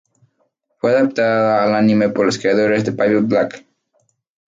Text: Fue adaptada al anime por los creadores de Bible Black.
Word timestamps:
Fue 0.79 0.89
adaptada 0.97 1.63
al 1.63 1.75
anime 1.75 2.09
por 2.09 2.25
los 2.25 2.39
creadores 2.39 2.83
de 2.83 2.89
Bible 2.89 3.19
Black. 3.21 3.63